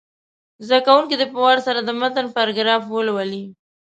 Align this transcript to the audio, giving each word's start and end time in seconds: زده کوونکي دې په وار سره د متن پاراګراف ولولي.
زده 0.65 0.79
کوونکي 0.87 1.15
دې 1.17 1.25
په 1.31 1.37
وار 1.43 1.57
سره 1.67 1.79
د 1.81 1.89
متن 1.99 2.25
پاراګراف 2.35 2.83
ولولي. 2.87 3.43